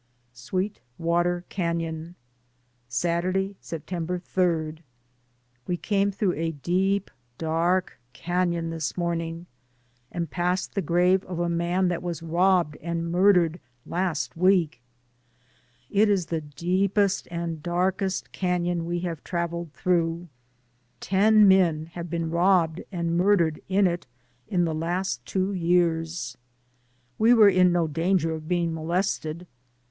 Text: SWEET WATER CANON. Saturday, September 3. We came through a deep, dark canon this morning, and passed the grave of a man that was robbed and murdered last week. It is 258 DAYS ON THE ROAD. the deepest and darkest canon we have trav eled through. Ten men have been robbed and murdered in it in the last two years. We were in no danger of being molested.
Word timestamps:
SWEET 0.33 0.79
WATER 0.97 1.45
CANON. 1.49 2.15
Saturday, 2.87 3.55
September 3.59 4.17
3. 4.17 4.77
We 5.67 5.77
came 5.77 6.09
through 6.11 6.33
a 6.33 6.53
deep, 6.53 7.11
dark 7.37 7.99
canon 8.11 8.71
this 8.71 8.97
morning, 8.97 9.45
and 10.11 10.31
passed 10.31 10.73
the 10.73 10.81
grave 10.81 11.23
of 11.25 11.37
a 11.37 11.47
man 11.49 11.87
that 11.89 12.01
was 12.01 12.23
robbed 12.23 12.77
and 12.81 13.11
murdered 13.11 13.59
last 13.85 14.35
week. 14.35 14.81
It 15.91 16.09
is 16.09 16.25
258 16.25 16.31
DAYS 16.31 16.31
ON 16.31 16.31
THE 16.31 16.37
ROAD. 16.39 16.49
the 16.49 16.65
deepest 16.89 17.27
and 17.29 17.61
darkest 17.63 18.31
canon 18.31 18.85
we 18.87 19.01
have 19.01 19.23
trav 19.23 19.49
eled 19.49 19.69
through. 19.73 20.27
Ten 20.99 21.47
men 21.47 21.91
have 21.93 22.09
been 22.09 22.31
robbed 22.31 22.81
and 22.91 23.15
murdered 23.15 23.61
in 23.69 23.85
it 23.85 24.07
in 24.47 24.65
the 24.65 24.73
last 24.73 25.23
two 25.27 25.53
years. 25.53 26.39
We 27.19 27.35
were 27.35 27.49
in 27.49 27.71
no 27.71 27.85
danger 27.85 28.33
of 28.33 28.47
being 28.47 28.73
molested. 28.73 29.45